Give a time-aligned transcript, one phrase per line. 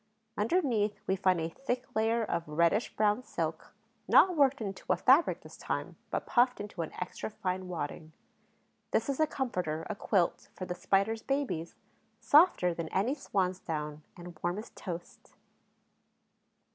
[0.35, 3.71] Underneath, we find a thick layer of reddish brown silk,
[4.07, 8.11] not worked into a fabric this time, but puffed into an extra fine wadding.
[8.89, 11.75] This is a comforter, a quilt, for the Spider's babies,
[12.19, 15.35] softer than any swan's down and warm as toast.